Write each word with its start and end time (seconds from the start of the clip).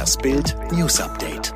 Das 0.00 0.16
Bild 0.16 0.56
News 0.72 0.98
Update. 0.98 1.52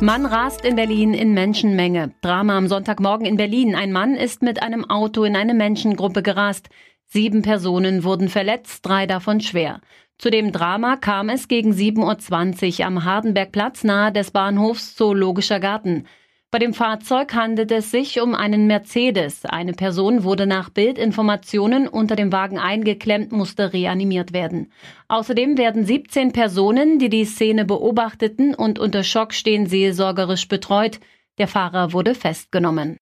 Mann 0.00 0.26
rast 0.26 0.64
in 0.64 0.74
Berlin 0.74 1.14
in 1.14 1.32
Menschenmenge. 1.32 2.12
Drama 2.22 2.58
am 2.58 2.66
Sonntagmorgen 2.66 3.24
in 3.24 3.36
Berlin. 3.36 3.76
Ein 3.76 3.92
Mann 3.92 4.16
ist 4.16 4.42
mit 4.42 4.60
einem 4.64 4.84
Auto 4.90 5.22
in 5.22 5.36
eine 5.36 5.54
Menschengruppe 5.54 6.24
gerast. 6.24 6.70
Sieben 7.06 7.42
Personen 7.42 8.02
wurden 8.02 8.28
verletzt, 8.28 8.84
drei 8.84 9.06
davon 9.06 9.40
schwer. 9.40 9.80
Zu 10.18 10.28
dem 10.28 10.50
Drama 10.50 10.96
kam 10.96 11.28
es 11.28 11.46
gegen 11.46 11.70
7.20 11.70 12.80
Uhr 12.80 12.86
am 12.86 13.04
Hardenbergplatz 13.04 13.84
nahe 13.84 14.10
des 14.10 14.32
Bahnhofs 14.32 14.96
Zoologischer 14.96 15.60
Garten. 15.60 16.06
Bei 16.54 16.60
dem 16.60 16.72
Fahrzeug 16.72 17.34
handelt 17.34 17.72
es 17.72 17.90
sich 17.90 18.20
um 18.20 18.36
einen 18.36 18.68
Mercedes. 18.68 19.44
Eine 19.44 19.72
Person 19.72 20.22
wurde 20.22 20.46
nach 20.46 20.70
Bildinformationen 20.70 21.88
unter 21.88 22.14
dem 22.14 22.30
Wagen 22.30 22.60
eingeklemmt, 22.60 23.32
musste 23.32 23.72
reanimiert 23.72 24.32
werden. 24.32 24.70
Außerdem 25.08 25.58
werden 25.58 25.84
17 25.84 26.30
Personen, 26.30 27.00
die 27.00 27.08
die 27.08 27.24
Szene 27.24 27.64
beobachteten 27.64 28.54
und 28.54 28.78
unter 28.78 29.02
Schock 29.02 29.34
stehen, 29.34 29.66
seelsorgerisch 29.66 30.46
betreut. 30.46 31.00
Der 31.38 31.48
Fahrer 31.48 31.92
wurde 31.92 32.14
festgenommen. 32.14 32.98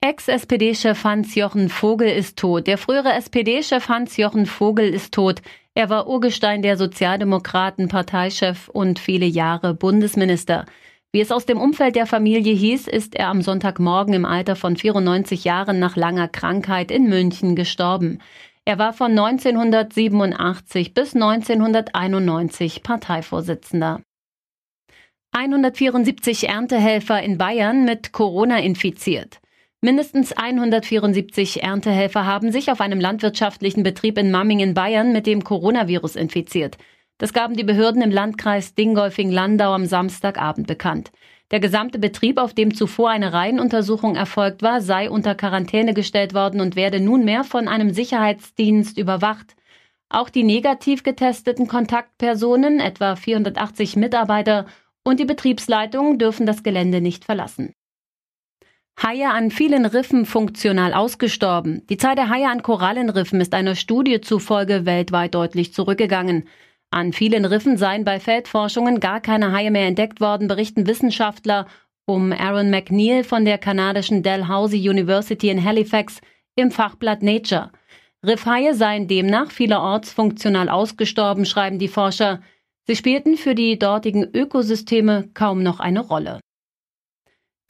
Ex-SPD-Chef 0.00 1.02
Hans-Jochen 1.02 1.68
Vogel 1.68 2.10
ist 2.10 2.38
tot. 2.38 2.68
Der 2.68 2.78
frühere 2.78 3.12
SPD-Chef 3.14 3.88
Hans-Jochen 3.88 4.46
Vogel 4.46 4.88
ist 4.88 5.12
tot. 5.12 5.42
Er 5.74 5.90
war 5.90 6.06
Urgestein 6.06 6.62
der 6.62 6.76
Sozialdemokraten, 6.76 7.88
Parteichef 7.88 8.68
und 8.68 9.00
viele 9.00 9.26
Jahre 9.26 9.74
Bundesminister. 9.74 10.64
Wie 11.12 11.20
es 11.20 11.32
aus 11.32 11.44
dem 11.44 11.58
Umfeld 11.60 11.96
der 11.96 12.06
Familie 12.06 12.54
hieß, 12.54 12.86
ist 12.86 13.16
er 13.16 13.28
am 13.28 13.42
Sonntagmorgen 13.42 14.14
im 14.14 14.24
Alter 14.24 14.54
von 14.54 14.76
94 14.76 15.42
Jahren 15.42 15.80
nach 15.80 15.96
langer 15.96 16.28
Krankheit 16.28 16.92
in 16.92 17.08
München 17.08 17.56
gestorben. 17.56 18.20
Er 18.64 18.78
war 18.78 18.92
von 18.92 19.10
1987 19.10 20.94
bis 20.94 21.14
1991 21.14 22.84
Parteivorsitzender. 22.84 24.02
174 25.32 26.48
Erntehelfer 26.48 27.20
in 27.20 27.38
Bayern 27.38 27.84
mit 27.84 28.12
Corona 28.12 28.60
infiziert. 28.60 29.40
Mindestens 29.80 30.32
174 30.32 31.64
Erntehelfer 31.64 32.24
haben 32.24 32.52
sich 32.52 32.70
auf 32.70 32.80
einem 32.80 33.00
landwirtschaftlichen 33.00 33.82
Betrieb 33.82 34.16
in 34.16 34.30
Mamming 34.30 34.60
in 34.60 34.74
Bayern 34.74 35.12
mit 35.12 35.26
dem 35.26 35.42
Coronavirus 35.42 36.14
infiziert. 36.14 36.76
Das 37.20 37.34
gaben 37.34 37.54
die 37.54 37.64
Behörden 37.64 38.00
im 38.00 38.10
Landkreis 38.10 38.74
Dingolfing-Landau 38.74 39.74
am 39.74 39.84
Samstagabend 39.84 40.66
bekannt. 40.66 41.12
Der 41.50 41.60
gesamte 41.60 41.98
Betrieb, 41.98 42.38
auf 42.38 42.54
dem 42.54 42.74
zuvor 42.74 43.10
eine 43.10 43.34
Reihenuntersuchung 43.34 44.16
erfolgt 44.16 44.62
war, 44.62 44.80
sei 44.80 45.10
unter 45.10 45.34
Quarantäne 45.34 45.92
gestellt 45.92 46.32
worden 46.32 46.62
und 46.62 46.76
werde 46.76 46.98
nunmehr 46.98 47.44
von 47.44 47.68
einem 47.68 47.92
Sicherheitsdienst 47.92 48.96
überwacht. 48.96 49.54
Auch 50.08 50.30
die 50.30 50.44
negativ 50.44 51.02
getesteten 51.02 51.68
Kontaktpersonen, 51.68 52.80
etwa 52.80 53.16
480 53.16 53.96
Mitarbeiter, 53.96 54.64
und 55.04 55.20
die 55.20 55.26
Betriebsleitung 55.26 56.18
dürfen 56.18 56.46
das 56.46 56.62
Gelände 56.62 57.02
nicht 57.02 57.26
verlassen. 57.26 57.74
Haie 59.02 59.28
an 59.28 59.50
vielen 59.50 59.84
Riffen 59.84 60.24
funktional 60.24 60.94
ausgestorben. 60.94 61.86
Die 61.90 61.98
Zahl 61.98 62.14
der 62.14 62.30
Haie 62.30 62.48
an 62.48 62.62
Korallenriffen 62.62 63.42
ist 63.42 63.52
einer 63.52 63.74
Studie 63.74 64.22
zufolge 64.22 64.86
weltweit 64.86 65.34
deutlich 65.34 65.74
zurückgegangen. 65.74 66.48
An 66.92 67.12
vielen 67.12 67.44
Riffen 67.44 67.76
seien 67.76 68.04
bei 68.04 68.18
Feldforschungen 68.18 68.98
gar 68.98 69.20
keine 69.20 69.52
Haie 69.52 69.70
mehr 69.70 69.86
entdeckt 69.86 70.20
worden, 70.20 70.48
berichten 70.48 70.88
Wissenschaftler 70.88 71.66
um 72.04 72.32
Aaron 72.32 72.70
McNeil 72.70 73.22
von 73.22 73.44
der 73.44 73.58
kanadischen 73.58 74.24
Dalhousie 74.24 74.88
University 74.88 75.50
in 75.50 75.62
Halifax 75.62 76.20
im 76.56 76.72
Fachblatt 76.72 77.22
Nature. 77.22 77.70
Riffhaie 78.26 78.74
seien 78.74 79.06
demnach 79.06 79.52
vielerorts 79.52 80.12
funktional 80.12 80.68
ausgestorben, 80.68 81.46
schreiben 81.46 81.78
die 81.78 81.88
Forscher. 81.88 82.42
Sie 82.86 82.96
spielten 82.96 83.36
für 83.36 83.54
die 83.54 83.78
dortigen 83.78 84.28
Ökosysteme 84.34 85.30
kaum 85.32 85.62
noch 85.62 85.78
eine 85.78 86.00
Rolle. 86.00 86.40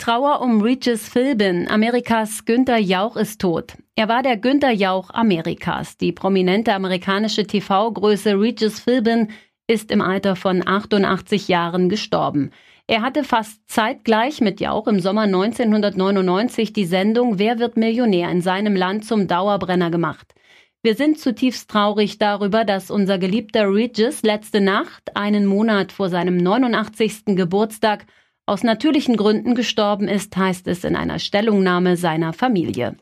Trauer 0.01 0.41
um 0.41 0.63
Regis 0.63 1.11
Philbin. 1.11 1.69
Amerikas 1.69 2.47
Günther 2.47 2.79
Jauch 2.79 3.17
ist 3.17 3.39
tot. 3.39 3.75
Er 3.97 4.09
war 4.09 4.23
der 4.23 4.39
Günther 4.39 4.71
Jauch 4.71 5.11
Amerikas. 5.11 5.99
Die 5.99 6.11
prominente 6.11 6.73
amerikanische 6.73 7.47
TV-Größe 7.47 8.41
Regis 8.41 8.81
Philbin 8.81 9.29
ist 9.67 9.91
im 9.91 10.01
Alter 10.01 10.37
von 10.37 10.67
88 10.67 11.49
Jahren 11.49 11.91
gestorben. 11.91 12.51
Er 12.87 13.03
hatte 13.03 13.25
fast 13.25 13.61
zeitgleich 13.67 14.41
mit 14.41 14.59
Jauch 14.59 14.87
im 14.87 15.01
Sommer 15.01 15.25
1999 15.25 16.73
die 16.73 16.87
Sendung 16.87 17.39
Wer 17.39 17.59
wird 17.59 17.77
Millionär 17.77 18.31
in 18.31 18.41
seinem 18.41 18.77
Land 18.77 19.05
zum 19.05 19.29
Dauerbrenner 19.29 19.91
gemacht. 19.91 20.33
Wir 20.83 20.95
sind 20.95 21.19
zutiefst 21.19 21.69
traurig 21.69 22.17
darüber, 22.17 22.65
dass 22.65 22.91
unser 22.91 23.19
geliebter 23.19 23.71
Regis 23.71 24.23
letzte 24.23 24.63
Nacht, 24.63 25.15
einen 25.15 25.45
Monat 25.45 25.93
vor 25.93 26.09
seinem 26.09 26.39
89. 26.39 27.37
Geburtstag, 27.37 28.07
aus 28.51 28.65
natürlichen 28.65 29.17
Gründen 29.17 29.55
gestorben 29.55 30.09
ist, 30.09 30.37
heißt 30.37 30.67
es 30.67 30.83
in 30.83 30.97
einer 30.97 31.21
Stellungnahme 31.21 31.97
seiner 31.97 32.33
Familie. 32.33 32.97